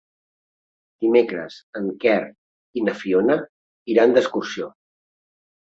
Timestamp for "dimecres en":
1.05-1.85